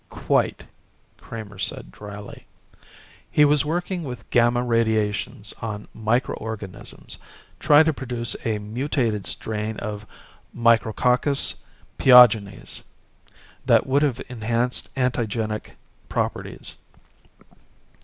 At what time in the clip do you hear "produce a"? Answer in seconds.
7.93-8.57